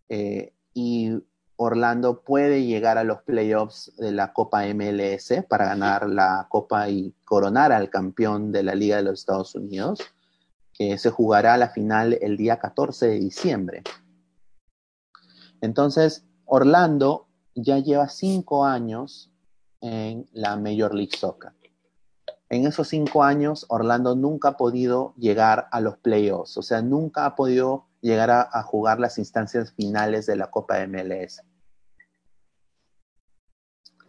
eh, 0.07 0.53
y 0.73 1.11
Orlando 1.55 2.21
puede 2.21 2.65
llegar 2.65 2.97
a 2.97 3.03
los 3.03 3.21
playoffs 3.23 3.91
de 3.97 4.11
la 4.11 4.33
Copa 4.33 4.65
MLS 4.73 5.43
para 5.49 5.65
ganar 5.65 6.09
la 6.09 6.47
Copa 6.49 6.89
y 6.89 7.13
coronar 7.25 7.71
al 7.71 7.89
campeón 7.89 8.51
de 8.51 8.63
la 8.63 8.75
Liga 8.75 8.97
de 8.97 9.03
los 9.03 9.19
Estados 9.19 9.55
Unidos, 9.55 9.99
que 10.73 10.97
se 10.97 11.09
jugará 11.09 11.57
la 11.57 11.69
final 11.69 12.17
el 12.21 12.37
día 12.37 12.59
14 12.59 13.07
de 13.07 13.19
diciembre. 13.19 13.83
Entonces, 15.63 16.25
Orlando 16.43 17.25
ya 17.55 17.79
lleva 17.79 18.09
cinco 18.09 18.65
años 18.65 19.31
en 19.79 20.27
la 20.33 20.57
Major 20.57 20.93
League 20.93 21.15
Soccer. 21.17 21.53
En 22.49 22.67
esos 22.67 22.89
cinco 22.89 23.23
años, 23.23 23.65
Orlando 23.69 24.13
nunca 24.13 24.49
ha 24.49 24.57
podido 24.57 25.13
llegar 25.15 25.69
a 25.71 25.79
los 25.79 25.97
playoffs, 25.99 26.57
o 26.57 26.61
sea, 26.61 26.81
nunca 26.81 27.25
ha 27.25 27.37
podido 27.37 27.85
llegar 28.01 28.29
a, 28.29 28.61
jugar 28.63 28.99
las 28.99 29.17
instancias 29.17 29.71
finales 29.71 30.25
de 30.25 30.35
la 30.35 30.51
Copa 30.51 30.85
MLS. 30.85 31.41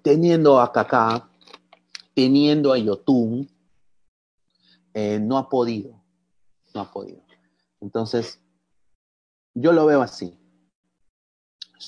Teniendo 0.02 0.60
a 0.60 0.72
Kaká, 0.72 1.28
teniendo 2.14 2.72
a 2.72 2.78
Yotun, 2.78 3.48
eh, 4.92 5.20
no 5.20 5.38
ha 5.38 5.48
podido, 5.48 6.02
no 6.74 6.80
ha 6.80 6.90
podido. 6.90 7.22
Entonces, 7.80 8.40
yo 9.54 9.72
lo 9.72 9.86
veo 9.86 10.02
así. 10.02 10.36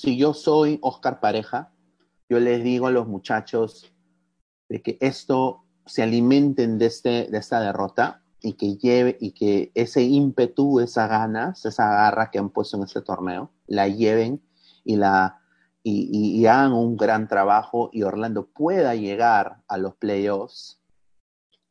Si 0.01 0.15
yo 0.15 0.35
soy 0.35 0.77
Oscar 0.83 1.19
Pareja, 1.19 1.71
yo 2.29 2.39
les 2.39 2.63
digo 2.63 2.85
a 2.85 2.91
los 2.91 3.07
muchachos 3.07 3.91
de 4.69 4.83
que 4.83 4.99
esto 5.01 5.63
se 5.87 6.03
alimenten 6.03 6.77
de, 6.77 6.85
este, 6.85 7.27
de 7.31 7.37
esta 7.39 7.59
derrota 7.59 8.21
y 8.39 8.53
que 8.53 8.77
lleve 8.77 9.17
y 9.19 9.31
que 9.31 9.71
ese 9.73 10.03
ímpetu, 10.03 10.81
esa 10.81 11.07
ganas, 11.07 11.65
esa 11.65 11.89
garra 11.89 12.29
que 12.29 12.37
han 12.37 12.51
puesto 12.51 12.77
en 12.77 12.83
este 12.83 13.01
torneo, 13.01 13.51
la 13.65 13.87
lleven 13.87 14.43
y 14.83 14.97
la 14.97 15.41
y, 15.81 16.45
hagan 16.45 16.73
un 16.73 16.95
gran 16.95 17.27
trabajo 17.27 17.89
y 17.91 18.03
Orlando 18.03 18.45
pueda 18.45 18.93
llegar 18.93 19.63
a 19.67 19.77
los 19.77 19.95
playoffs 19.95 20.79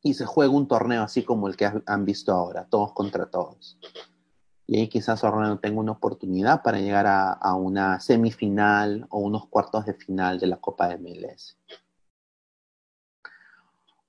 y 0.03 0.15
se 0.15 0.27
juegue 0.27 0.53
un 0.53 0.67
torneo 0.67 1.05
así 1.05 1.23
como 1.23 1.47
el 1.47 1.57
que 1.57 1.71
han 1.87 2.05
visto 2.05 2.33
ahora, 2.33 2.67
todos 2.69 2.93
contra 2.93 3.31
todos. 3.31 3.79
Y 4.67 4.79
ahí 4.79 4.89
quizás 4.89 5.23
Orlando 5.23 5.61
tenga 5.61 5.81
una 5.81 5.93
oportunidad 5.93 6.63
para 6.63 6.79
llegar 6.79 7.07
a, 7.07 7.55
una 7.55 8.01
semifinal 8.01 9.07
o 9.11 9.21
unos 9.21 9.47
cuartos 9.47 9.87
de 9.87 9.95
final 9.95 10.41
de 10.41 10.49
la 10.49 10.57
Copa 10.57 10.89
de 10.89 10.99
MLS. 10.99 11.57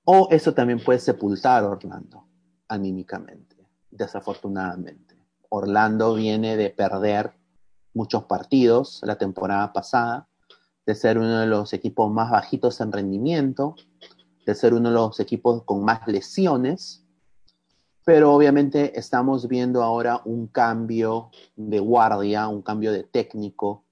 O 0.03 0.27
eso 0.31 0.53
también 0.53 0.83
puede 0.83 0.99
sepultar 0.99 1.63
a 1.63 1.69
Orlando 1.69 2.27
anímicamente, 2.67 3.55
desafortunadamente. 3.91 5.15
Orlando 5.49 6.15
viene 6.15 6.57
de 6.57 6.69
perder 6.71 7.33
muchos 7.93 8.23
partidos 8.23 9.01
la 9.03 9.17
temporada 9.17 9.71
pasada, 9.73 10.27
de 10.85 10.95
ser 10.95 11.17
uno 11.17 11.39
de 11.39 11.47
los 11.47 11.73
equipos 11.73 12.11
más 12.11 12.31
bajitos 12.31 12.81
en 12.81 12.91
rendimiento, 12.91 13.75
de 14.45 14.55
ser 14.55 14.73
uno 14.73 14.89
de 14.89 14.95
los 14.95 15.19
equipos 15.19 15.63
con 15.63 15.83
más 15.83 16.07
lesiones, 16.07 17.05
pero 18.07 18.33
obviamente 18.33 18.97
estamos 18.97 19.49
viendo 19.49 19.83
ahora 19.83 20.21
un 20.23 20.47
cambio 20.47 21.29
de 21.57 21.81
guardia, 21.81 22.47
un 22.47 22.61
cambio 22.61 22.93
de 22.93 23.03
técnico, 23.03 23.83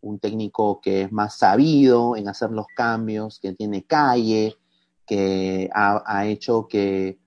un 0.00 0.18
técnico 0.18 0.80
que 0.80 1.02
es 1.02 1.12
más 1.12 1.36
sabido 1.36 2.16
en 2.16 2.30
hacer 2.30 2.50
los 2.50 2.66
cambios, 2.74 3.38
que 3.38 3.52
tiene 3.52 3.84
calle, 3.84 4.56
que 5.04 5.68
ha, 5.74 6.24
hecho 6.24 6.66
que 6.66 7.18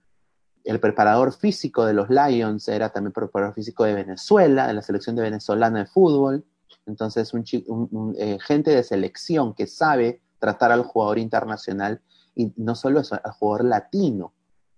el 0.63 0.79
preparador 0.79 1.31
físico 1.31 1.85
de 1.85 1.93
los 1.93 2.09
Lions 2.09 2.67
era 2.69 2.89
también 2.89 3.13
preparador 3.13 3.53
físico 3.53 3.83
de 3.83 3.93
Venezuela, 3.93 4.65
de 4.65 4.73
la 4.73 4.81
selección 4.81 5.15
de 5.15 5.21
venezolana 5.21 5.77
de 5.77 5.85
fútbol. 5.85 6.43
Entonces, 6.87 7.35
un, 7.35 8.15
eh, 8.17 8.39
gente 8.41 8.71
de 8.71 8.81
selección 8.81 9.53
que 9.53 9.67
sabe 9.67 10.23
tratar 10.39 10.71
al 10.71 10.81
jugador 10.81 11.19
internacional 11.19 12.01
y 12.33 12.51
no 12.55 12.73
solo 12.73 12.99
al 13.11 13.31
jugador 13.33 13.65
latino. 13.65 14.33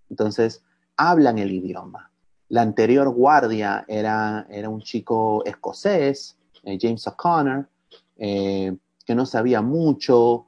Entonces, 0.09 0.61
hablan 0.97 1.37
el 1.37 1.51
idioma. 1.51 2.11
La 2.49 2.61
anterior 2.61 3.09
guardia 3.09 3.85
era, 3.87 4.45
era 4.49 4.69
un 4.69 4.81
chico 4.81 5.43
escocés, 5.45 6.37
eh, 6.63 6.77
James 6.79 7.05
O'Connor, 7.07 7.67
eh, 8.17 8.75
que 9.05 9.15
no 9.15 9.25
sabía 9.25 9.61
mucho, 9.61 10.47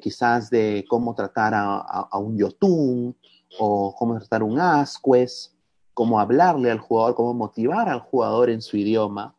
quizás 0.00 0.48
de 0.48 0.86
cómo 0.88 1.14
tratar 1.14 1.52
a, 1.54 2.18
un 2.18 2.38
yotun 2.38 3.14
o 3.58 3.94
cómo 3.94 4.18
tratar 4.18 4.42
un 4.42 4.58
ascues, 4.58 5.54
cómo 5.92 6.18
hablarle 6.18 6.70
al 6.70 6.78
jugador, 6.78 7.14
cómo 7.14 7.34
motivar 7.34 7.90
al 7.90 8.00
jugador 8.00 8.48
en 8.48 8.62
su 8.62 8.78
idioma. 8.78 9.36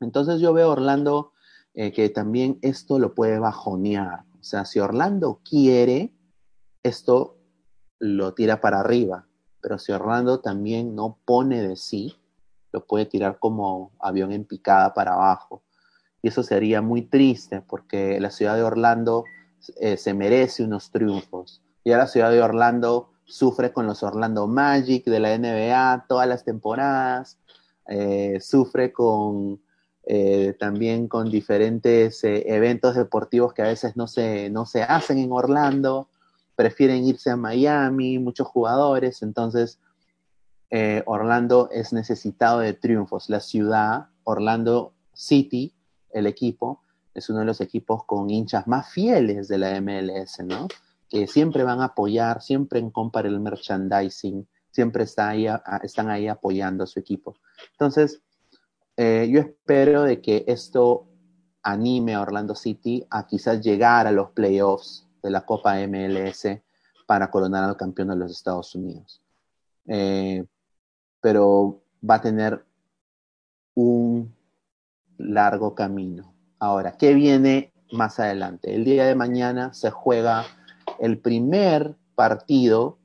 Entonces 0.00 0.40
yo 0.40 0.52
veo 0.52 0.70
Orlando 0.70 1.32
eh, 1.74 1.92
que 1.92 2.10
también 2.10 2.58
esto 2.60 2.98
lo 2.98 3.14
puede 3.14 3.38
bajonear. 3.38 4.24
O 4.40 4.42
sea, 4.42 4.64
si 4.64 4.78
Orlando 4.78 5.40
quiere, 5.42 6.12
esto 6.82 7.38
lo 7.98 8.34
tira 8.34 8.60
para 8.60 8.80
arriba. 8.80 9.26
Pero 9.62 9.78
si 9.78 9.92
Orlando 9.92 10.40
también 10.40 10.94
no 10.94 11.16
pone 11.24 11.62
de 11.62 11.76
sí, 11.76 12.16
lo 12.72 12.84
puede 12.84 13.06
tirar 13.06 13.38
como 13.38 13.92
avión 14.00 14.32
en 14.32 14.44
picada 14.44 14.92
para 14.92 15.14
abajo. 15.14 15.62
Y 16.20 16.28
eso 16.28 16.42
sería 16.42 16.82
muy 16.82 17.02
triste 17.02 17.62
porque 17.62 18.20
la 18.20 18.30
ciudad 18.30 18.56
de 18.56 18.62
Orlando 18.62 19.24
eh, 19.80 19.96
se 19.96 20.14
merece 20.14 20.64
unos 20.64 20.90
triunfos. 20.90 21.62
Ya 21.84 21.98
la 21.98 22.06
ciudad 22.06 22.30
de 22.30 22.42
Orlando 22.42 23.10
sufre 23.24 23.72
con 23.72 23.86
los 23.86 24.02
Orlando 24.02 24.46
Magic 24.46 25.04
de 25.04 25.20
la 25.20 25.36
NBA 25.36 26.06
todas 26.08 26.28
las 26.28 26.44
temporadas, 26.44 27.38
eh, 27.88 28.38
sufre 28.40 28.92
con 28.92 29.60
eh, 30.04 30.56
también 30.58 31.06
con 31.06 31.30
diferentes 31.30 32.20
eventos 32.24 32.96
deportivos 32.96 33.52
que 33.52 33.62
a 33.62 33.66
veces 33.66 33.96
no 33.96 34.08
se, 34.08 34.50
no 34.50 34.66
se 34.66 34.82
hacen 34.82 35.18
en 35.18 35.30
Orlando, 35.30 36.08
prefieren 36.54 37.04
irse 37.04 37.30
a 37.30 37.36
Miami, 37.36 38.18
muchos 38.18 38.46
jugadores, 38.48 39.22
entonces 39.22 39.80
Orlando 41.04 41.68
es 41.70 41.92
necesitado 41.92 42.60
de 42.60 42.72
triunfos. 42.72 43.28
La 43.28 43.40
ciudad, 43.40 44.06
Orlando 44.24 44.94
City, 45.12 45.74
el 46.12 46.26
equipo, 46.26 46.82
es 47.14 47.28
uno 47.28 47.40
de 47.40 47.44
los 47.44 47.60
equipos 47.60 48.04
con 48.04 48.30
hinchas 48.30 48.66
más 48.66 48.90
fieles 48.90 49.48
de 49.48 49.58
la 49.58 49.80
MLS, 49.80 50.40
¿no? 50.44 50.68
Que 51.08 51.26
siempre 51.26 51.62
van 51.62 51.80
a 51.80 51.86
apoyar, 51.86 52.40
siempre 52.40 52.78
en 52.78 52.90
compar 52.90 53.26
el 53.26 53.38
merchandising, 53.40 54.46
siempre 54.70 55.04
están 55.04 56.08
ahí 56.08 56.28
apoyando 56.28 56.84
a 56.84 56.86
su 56.86 56.98
equipo. 56.98 57.36
Entonces, 57.72 58.22
eh, 58.96 59.28
yo 59.30 59.40
espero 59.40 60.02
de 60.02 60.20
que 60.20 60.44
esto 60.46 61.06
anime 61.62 62.14
a 62.14 62.22
Orlando 62.22 62.54
City 62.54 63.06
a 63.10 63.26
quizás 63.26 63.60
llegar 63.60 64.06
a 64.06 64.12
los 64.12 64.30
playoffs 64.30 65.06
de 65.22 65.30
la 65.30 65.44
Copa 65.44 65.76
MLS 65.86 66.48
para 67.06 67.30
coronar 67.30 67.64
al 67.64 67.76
campeón 67.76 68.08
de 68.08 68.16
los 68.16 68.32
Estados 68.32 68.74
Unidos. 68.74 69.20
Eh, 69.86 70.44
pero 71.20 71.82
va 72.08 72.16
a 72.16 72.20
tener 72.20 72.64
un 73.74 74.34
largo 75.18 75.74
camino. 75.74 76.34
Ahora, 76.58 76.96
¿qué 76.96 77.14
viene 77.14 77.72
más 77.92 78.18
adelante? 78.18 78.74
El 78.74 78.84
día 78.84 79.04
de 79.04 79.14
mañana 79.14 79.74
se 79.74 79.90
juega 79.90 80.44
el 80.98 81.18
primer 81.18 81.96
partido 82.14 82.98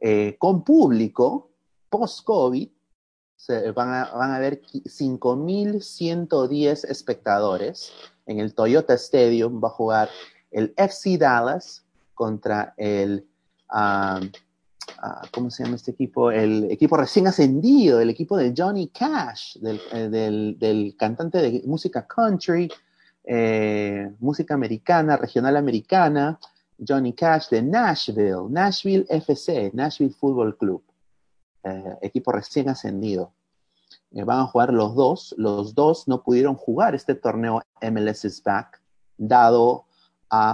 eh, 0.00 0.36
con 0.38 0.64
público 0.64 1.50
post-COVID 1.88 2.68
van 3.74 3.92
a, 3.92 4.10
van 4.12 4.30
a 4.30 4.36
haber 4.36 4.62
5.110 4.62 6.84
espectadores. 6.88 7.92
En 8.26 8.38
el 8.38 8.54
Toyota 8.54 8.94
Stadium 8.94 9.60
va 9.62 9.68
a 9.68 9.72
jugar 9.72 10.08
el 10.52 10.72
FC 10.76 11.18
Dallas 11.18 11.84
contra 12.14 12.74
el, 12.76 13.26
ah, 13.70 14.20
¿cómo 15.32 15.50
se 15.50 15.64
llama 15.64 15.76
este 15.76 15.92
equipo? 15.92 16.30
El 16.30 16.70
equipo 16.70 16.96
recién 16.96 17.26
ascendido, 17.26 18.00
el 18.00 18.10
equipo 18.10 18.36
de 18.36 18.54
Johnny 18.56 18.88
Cash, 18.88 19.56
del, 19.58 19.80
eh, 20.60 20.94
cantante 20.96 21.38
de 21.38 21.62
música 21.66 22.06
country, 22.06 22.70
eh, 23.24 24.10
música 24.20 24.54
americana, 24.54 25.16
regional 25.16 25.56
americana, 25.56 26.38
Johnny 26.86 27.12
Cash 27.12 27.48
de 27.48 27.62
Nashville, 27.62 28.48
Nashville 28.50 29.06
FC, 29.08 29.70
Nashville 29.74 30.14
Football 30.14 30.56
Club. 30.56 30.82
Eh, 31.64 31.96
equipo 32.02 32.32
recién 32.32 32.68
ascendido. 32.68 33.32
Van 34.10 34.40
a 34.40 34.46
jugar 34.46 34.72
los 34.72 34.94
dos. 34.94 35.34
Los 35.38 35.74
dos 35.74 36.06
no 36.08 36.22
pudieron 36.22 36.54
jugar 36.54 36.94
este 36.94 37.14
torneo 37.14 37.62
MLS 37.80 38.24
is 38.24 38.42
Back, 38.42 38.82
dado 39.16 39.86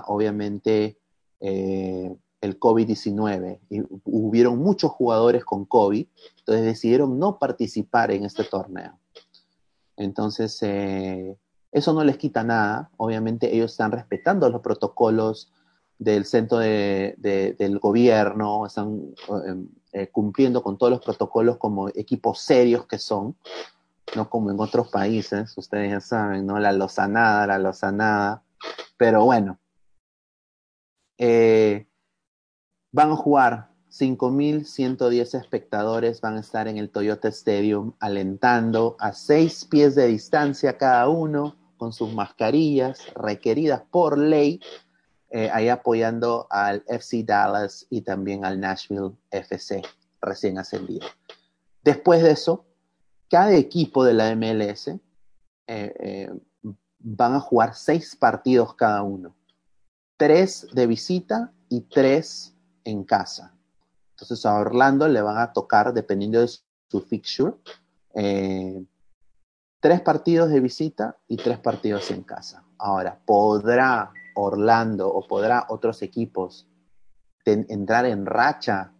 obviamente, 0.06 0.98
eh, 1.40 2.16
el 2.40 2.60
COVID-19. 2.60 3.60
Y 3.70 3.82
hubieron 4.04 4.58
muchos 4.58 4.90
jugadores 4.92 5.44
con 5.44 5.64
COVID, 5.64 6.06
entonces 6.38 6.64
decidieron 6.64 7.18
no 7.18 7.38
participar 7.38 8.10
en 8.10 8.24
este 8.24 8.44
torneo. 8.44 8.98
Entonces, 9.96 10.62
eso 11.72 11.92
no 11.92 12.04
les 12.04 12.16
quita 12.16 12.44
nada. 12.44 12.90
Obviamente, 12.96 13.54
ellos 13.54 13.72
están 13.72 13.90
respetando 13.90 14.48
los 14.48 14.60
protocolos 14.60 15.52
del 15.98 16.24
centro 16.24 16.58
del 16.58 17.78
gobierno, 17.80 18.66
están 18.66 19.00
eh, 19.92 20.08
cumpliendo 20.12 20.62
con 20.62 20.78
todos 20.78 20.92
los 20.92 21.00
protocolos 21.00 21.56
como 21.56 21.88
equipos 21.88 22.40
serios 22.40 22.86
que 22.86 22.98
son, 22.98 23.36
no 24.14 24.30
como 24.30 24.50
en 24.50 24.60
otros 24.60 24.88
países, 24.90 25.56
ustedes 25.56 25.90
ya 25.90 26.00
saben, 26.00 26.46
¿no? 26.46 26.58
La 26.58 26.72
lozanada, 26.72 27.46
la 27.46 27.58
lozanada, 27.58 28.42
pero 28.96 29.24
bueno, 29.24 29.58
eh, 31.18 31.86
van 32.92 33.10
a 33.10 33.16
jugar 33.16 33.70
5.110 33.90 35.34
espectadores, 35.34 36.20
van 36.20 36.36
a 36.36 36.40
estar 36.40 36.68
en 36.68 36.78
el 36.78 36.90
Toyota 36.90 37.28
Stadium 37.28 37.94
alentando 38.00 38.96
a 39.00 39.12
seis 39.12 39.64
pies 39.64 39.94
de 39.94 40.06
distancia 40.06 40.78
cada 40.78 41.08
uno 41.08 41.56
con 41.76 41.92
sus 41.92 42.12
mascarillas 42.12 43.12
requeridas 43.14 43.82
por 43.90 44.18
ley 44.18 44.60
eh, 45.30 45.50
ahí 45.52 45.68
apoyando 45.68 46.46
al 46.50 46.82
FC 46.86 47.22
Dallas 47.22 47.86
y 47.90 48.00
también 48.00 48.44
al 48.44 48.58
Nashville 48.60 49.12
FC 49.30 49.82
recién 50.20 50.58
ascendido. 50.58 51.06
Después 51.82 52.22
de 52.22 52.30
eso, 52.30 52.64
cada 53.28 53.54
equipo 53.54 54.04
de 54.04 54.14
la 54.14 54.34
MLS 54.34 54.90
eh, 55.66 56.30
van 56.98 57.34
a 57.34 57.40
jugar 57.40 57.74
seis 57.74 58.16
partidos 58.16 58.74
cada 58.74 59.02
uno, 59.02 59.34
tres 60.18 60.66
de 60.74 60.86
visita 60.86 61.50
y 61.70 61.80
tres 61.80 62.54
en 62.84 63.04
casa. 63.04 63.54
Entonces 64.10 64.44
a 64.44 64.54
Orlando 64.54 65.08
le 65.08 65.22
van 65.22 65.38
a 65.38 65.54
tocar, 65.54 65.94
dependiendo 65.94 66.40
de 66.40 66.48
su 66.48 67.00
fixture, 67.00 67.54
tres 69.80 70.00
partidos 70.02 70.50
de 70.50 70.60
visita 70.60 71.16
y 71.26 71.38
tres 71.38 71.58
partidos 71.58 72.10
en 72.10 72.22
casa. 72.24 72.62
Ahora, 72.76 73.18
¿podrá 73.24 74.12
Orlando 74.34 75.08
o 75.08 75.26
podrá 75.26 75.64
otros 75.70 76.02
equipos 76.02 76.68
entrar 77.68 78.06
en 78.06 78.26
racha 78.26 78.92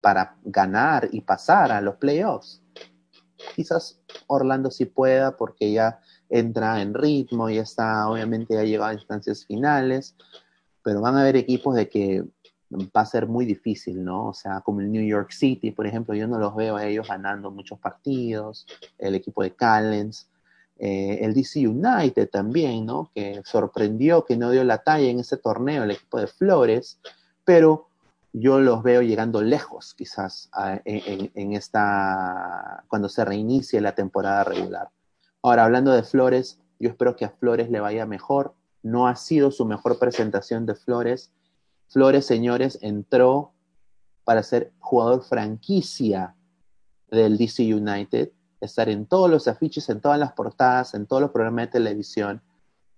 para 0.00 0.36
ganar 0.44 1.08
y 1.12 1.20
pasar 1.20 1.72
a 1.72 1.80
los 1.80 1.96
playoffs. 1.96 2.62
Quizás 3.54 4.00
Orlando 4.26 4.70
sí 4.70 4.84
pueda 4.84 5.36
porque 5.36 5.72
ya 5.72 6.00
entra 6.28 6.80
en 6.80 6.94
ritmo 6.94 7.48
y 7.48 7.58
está, 7.58 8.08
obviamente 8.08 8.54
ya 8.54 8.62
llegado 8.62 8.90
a 8.90 8.94
instancias 8.94 9.44
finales, 9.44 10.14
pero 10.82 11.00
van 11.00 11.16
a 11.16 11.20
haber 11.20 11.36
equipos 11.36 11.74
de 11.74 11.88
que 11.88 12.24
va 12.72 13.00
a 13.00 13.06
ser 13.06 13.26
muy 13.26 13.44
difícil, 13.44 14.04
¿no? 14.04 14.28
O 14.28 14.34
sea, 14.34 14.60
como 14.60 14.80
el 14.80 14.90
New 14.90 15.04
York 15.04 15.32
City, 15.32 15.72
por 15.72 15.86
ejemplo, 15.86 16.14
yo 16.14 16.28
no 16.28 16.38
los 16.38 16.54
veo 16.54 16.76
a 16.76 16.86
ellos 16.86 17.08
ganando 17.08 17.50
muchos 17.50 17.78
partidos, 17.78 18.66
el 18.98 19.14
equipo 19.14 19.42
de 19.42 19.54
Callens, 19.54 20.28
eh, 20.78 21.18
el 21.22 21.34
DC 21.34 21.66
United 21.66 22.30
también, 22.30 22.86
¿no? 22.86 23.10
Que 23.14 23.42
sorprendió 23.44 24.24
que 24.24 24.36
no 24.36 24.50
dio 24.50 24.64
la 24.64 24.78
talla 24.78 25.10
en 25.10 25.20
ese 25.20 25.36
torneo, 25.36 25.84
el 25.84 25.90
equipo 25.90 26.18
de 26.18 26.26
Flores, 26.26 26.98
pero 27.44 27.88
yo 28.32 28.60
los 28.60 28.82
veo 28.82 29.02
llegando 29.02 29.42
lejos 29.42 29.94
quizás 29.94 30.50
en, 30.84 31.52
esta, 31.52 32.84
cuando 32.88 33.08
se 33.08 33.24
reinicie 33.24 33.80
la 33.80 33.94
temporada 33.94 34.44
regular. 34.44 34.88
Ahora, 35.42 35.64
hablando 35.64 35.92
de 35.92 36.02
Flores, 36.02 36.60
yo 36.78 36.90
espero 36.90 37.16
que 37.16 37.24
a 37.24 37.30
Flores 37.30 37.70
le 37.70 37.80
vaya 37.80 38.06
mejor. 38.06 38.54
No 38.82 39.06
ha 39.06 39.16
sido 39.16 39.50
su 39.50 39.64
mejor 39.64 39.98
presentación 39.98 40.66
de 40.66 40.74
Flores. 40.74 41.32
Flores, 41.88 42.26
señores, 42.26 42.78
entró 42.82 43.52
para 44.24 44.42
ser 44.42 44.72
jugador 44.78 45.22
franquicia 45.22 46.34
del 47.10 47.36
DC 47.36 47.74
United 47.74 48.30
estar 48.60 48.88
en 48.88 49.06
todos 49.06 49.30
los 49.30 49.48
afiches, 49.48 49.88
en 49.88 50.00
todas 50.00 50.18
las 50.18 50.32
portadas, 50.32 50.94
en 50.94 51.06
todos 51.06 51.22
los 51.22 51.30
programas 51.30 51.66
de 51.66 51.72
televisión. 51.72 52.42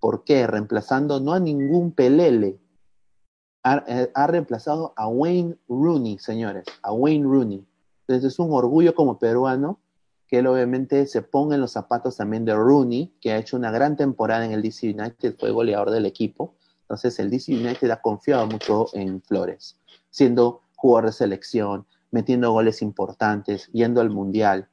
¿Por 0.01 0.25
qué? 0.25 0.47
Reemplazando 0.47 1.21
no 1.21 1.33
a 1.33 1.41
ningún 1.41 1.93
pelele, 1.93 2.59
ha, 3.63 3.85
ha, 4.15 4.27
reemplazado 4.27 4.93
a 4.97 5.07
Wayne 5.07 5.57
Rooney, 5.69 6.19
señores, 6.19 6.65
a 6.83 6.93
Wayne 6.93 7.25
Rooney. 7.25 7.65
Entonces 8.01 8.33
es 8.33 8.39
un 8.41 8.53
orgullo 8.53 8.95
como 8.95 9.19
peruano 9.19 9.79
que 10.33 10.39
él 10.39 10.47
obviamente 10.47 11.07
se 11.07 11.21
ponga 11.21 11.57
en 11.57 11.61
los 11.61 11.73
zapatos 11.73 12.17
también 12.17 12.47
de 12.47 12.55
Rooney, 12.55 13.15
que 13.21 13.33
ha 13.33 13.37
hecho 13.37 13.55
una 13.55 13.71
gran 13.71 13.99
temporada 13.99 14.47
en 14.47 14.53
el 14.53 14.63
DC 14.63 14.95
United, 14.95 15.37
fue 15.39 15.51
goleador 15.51 15.91
del 15.91 16.07
equipo. 16.07 16.57
Entonces 16.85 17.19
el 17.19 17.29
DC 17.29 17.53
United 17.53 17.91
ha 17.91 18.01
confiado 18.01 18.47
mucho 18.47 18.87
en 18.95 19.21
Flores, 19.21 19.79
siendo 20.09 20.63
jugador 20.75 21.11
de 21.11 21.13
selección, 21.13 21.87
metiendo 22.11 22.51
goles 22.51 22.81
importantes, 22.81 23.69
yendo 23.75 24.01
al 24.01 24.09
Mundial. 24.09 24.71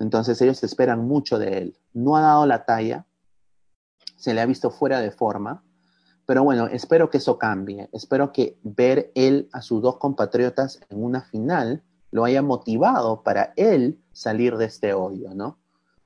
Entonces 0.00 0.42
ellos 0.42 0.64
esperan 0.64 1.06
mucho 1.06 1.38
de 1.38 1.56
él. 1.56 1.78
No 1.92 2.16
ha 2.16 2.22
dado 2.22 2.44
la 2.44 2.64
talla, 2.64 3.06
se 4.16 4.34
le 4.34 4.40
ha 4.40 4.46
visto 4.46 4.72
fuera 4.72 4.98
de 4.98 5.12
forma, 5.12 5.62
pero 6.26 6.42
bueno, 6.42 6.66
espero 6.66 7.10
que 7.10 7.18
eso 7.18 7.38
cambie. 7.38 7.88
Espero 7.92 8.32
que 8.32 8.58
ver 8.64 9.12
él 9.14 9.48
a 9.52 9.62
sus 9.62 9.80
dos 9.80 9.98
compatriotas 9.98 10.80
en 10.88 11.00
una 11.00 11.22
final 11.22 11.84
lo 12.10 12.24
haya 12.24 12.42
motivado 12.42 13.22
para 13.22 13.52
él 13.54 14.00
salir 14.16 14.56
de 14.56 14.64
este 14.64 14.94
hoyo, 14.94 15.34
¿no? 15.34 15.58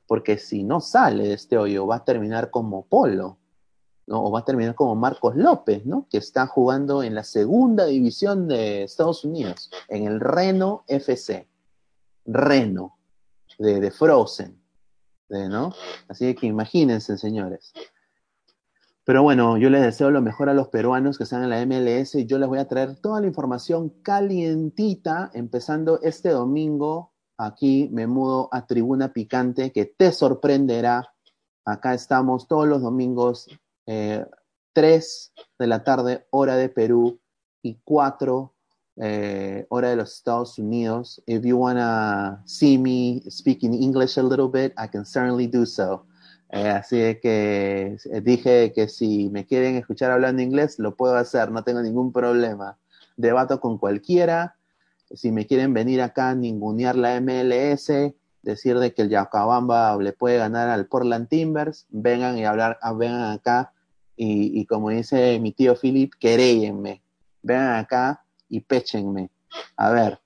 Porque 0.06 0.38
si 0.38 0.64
no 0.64 0.80
sale 0.80 1.28
de 1.28 1.34
este 1.34 1.56
hoyo, 1.56 1.86
va 1.86 1.96
a 1.96 2.04
terminar 2.04 2.50
como 2.50 2.86
Polo, 2.86 3.38
¿no? 4.06 4.24
O 4.24 4.30
va 4.30 4.40
a 4.40 4.44
terminar 4.44 4.74
como 4.74 4.96
Marcos 4.96 5.36
López, 5.36 5.86
¿no? 5.86 6.06
Que 6.10 6.18
está 6.18 6.46
jugando 6.46 7.02
en 7.02 7.14
la 7.14 7.22
segunda 7.22 7.86
división 7.86 8.48
de 8.48 8.82
Estados 8.82 9.24
Unidos, 9.24 9.70
en 9.88 10.06
el 10.06 10.18
Reno 10.18 10.84
FC. 10.88 11.48
Reno, 12.26 12.98
de, 13.58 13.80
de 13.80 13.90
Frozen, 13.90 14.60
¿no? 15.28 15.72
Así 16.08 16.34
que 16.34 16.46
imagínense, 16.46 17.16
señores. 17.16 17.72
Pero 19.04 19.22
bueno, 19.22 19.56
yo 19.56 19.70
les 19.70 19.82
deseo 19.82 20.10
lo 20.10 20.20
mejor 20.20 20.48
a 20.48 20.54
los 20.54 20.68
peruanos 20.68 21.18
que 21.18 21.24
están 21.24 21.42
en 21.42 21.50
la 21.50 21.64
MLS 21.66 22.14
y 22.14 22.26
yo 22.26 22.38
les 22.38 22.48
voy 22.48 22.58
a 22.58 22.68
traer 22.68 22.96
toda 22.96 23.20
la 23.20 23.26
información 23.26 23.88
calientita, 24.02 25.30
empezando 25.34 26.00
este 26.02 26.28
domingo. 26.28 27.09
Aquí 27.42 27.88
me 27.90 28.06
mudo 28.06 28.50
a 28.52 28.66
Tribuna 28.66 29.14
Picante, 29.14 29.72
que 29.72 29.86
te 29.86 30.12
sorprenderá. 30.12 31.14
Acá 31.64 31.94
estamos 31.94 32.46
todos 32.46 32.68
los 32.68 32.82
domingos, 32.82 33.48
eh, 33.86 34.26
3 34.74 35.32
de 35.58 35.66
la 35.66 35.82
tarde, 35.82 36.26
hora 36.28 36.56
de 36.56 36.68
Perú, 36.68 37.18
y 37.62 37.80
4 37.82 38.52
eh, 38.96 39.64
hora 39.70 39.88
de 39.88 39.96
los 39.96 40.12
Estados 40.12 40.58
Unidos. 40.58 41.22
If 41.26 41.42
you 41.42 41.56
want 41.56 41.78
to 41.78 42.42
see 42.44 42.76
me 42.76 43.22
speaking 43.30 43.72
English 43.72 44.18
a 44.18 44.22
little 44.22 44.48
bit, 44.48 44.74
I 44.76 44.88
can 44.88 45.06
certainly 45.06 45.46
do 45.46 45.64
so. 45.64 46.04
Eh, 46.50 46.68
así 46.68 46.96
que 47.22 47.96
eh, 48.04 48.20
dije 48.20 48.72
que 48.74 48.88
si 48.88 49.30
me 49.30 49.46
quieren 49.46 49.76
escuchar 49.76 50.10
hablando 50.10 50.42
inglés, 50.42 50.78
lo 50.78 50.94
puedo 50.94 51.16
hacer, 51.16 51.50
no 51.50 51.64
tengo 51.64 51.80
ningún 51.80 52.12
problema. 52.12 52.78
Debato 53.16 53.60
con 53.60 53.78
cualquiera. 53.78 54.59
Si 55.12 55.32
me 55.32 55.46
quieren 55.46 55.74
venir 55.74 56.02
acá 56.02 56.30
a 56.30 56.34
ningunear 56.34 56.96
la 56.96 57.20
MLS, 57.20 57.92
decir 58.42 58.78
de 58.78 58.94
que 58.94 59.02
el 59.02 59.10
Yacabamba 59.10 59.96
le 59.96 60.12
puede 60.12 60.38
ganar 60.38 60.68
al 60.68 60.86
Portland 60.86 61.28
Timbers, 61.28 61.86
vengan 61.90 62.38
y 62.38 62.44
hablar, 62.44 62.78
ah, 62.82 62.92
vengan 62.92 63.32
acá 63.32 63.72
y, 64.16 64.66
como 64.66 64.90
dice 64.90 65.38
mi 65.40 65.52
tío 65.52 65.74
Philip, 65.74 66.12
queréllenme. 66.18 67.02
Vengan 67.42 67.76
acá 67.76 68.22
y 68.48 68.60
péchenme. 68.60 69.30
A 69.76 69.90
ver, 69.90 70.20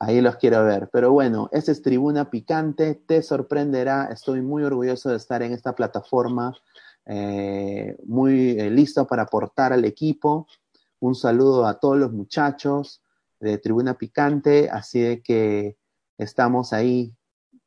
Ahí 0.00 0.20
los 0.20 0.36
quiero 0.36 0.64
ver. 0.64 0.88
Pero 0.92 1.12
bueno, 1.12 1.48
esta 1.50 1.72
es 1.72 1.82
Tribuna 1.82 2.30
Picante, 2.30 2.94
te 2.94 3.20
sorprenderá. 3.20 4.08
Estoy 4.12 4.42
muy 4.42 4.62
orgulloso 4.62 5.10
de 5.10 5.16
estar 5.16 5.42
en 5.42 5.52
esta 5.52 5.74
plataforma, 5.74 6.56
eh, 7.04 7.96
muy 8.06 8.50
eh, 8.60 8.70
listo 8.70 9.06
para 9.08 9.22
aportar 9.22 9.72
al 9.72 9.84
equipo. 9.84 10.46
Un 11.00 11.16
saludo 11.16 11.66
a 11.66 11.80
todos 11.80 11.96
los 11.96 12.12
muchachos 12.12 13.02
de 13.40 13.58
Tribuna 13.58 13.94
Picante, 13.94 14.68
así 14.70 15.00
de 15.00 15.22
que 15.22 15.76
estamos 16.18 16.72
ahí 16.72 17.14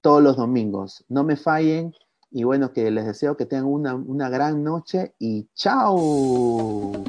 todos 0.02 0.22
los 0.22 0.38
domingos. 0.38 1.06
No 1.08 1.24
me 1.24 1.36
fallen 1.36 1.94
y 2.30 2.44
bueno, 2.44 2.72
que 2.72 2.90
les 2.92 3.06
deseo 3.06 3.36
que 3.36 3.46
tengan 3.46 3.68
una, 3.68 3.94
una 3.96 4.30
gran 4.30 4.64
noche 4.64 5.14
y 5.20 5.50
chao. 5.54 7.04